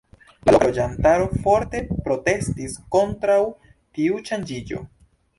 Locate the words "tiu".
3.99-4.17